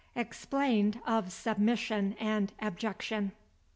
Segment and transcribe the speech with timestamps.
[0.15, 3.33] EXPLAINED OF SUBMISSION AND ABJECTION.